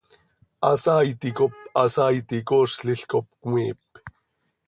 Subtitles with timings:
[0.67, 3.81] Hasaaiti cop hasaaiti coozlil cop cömiip.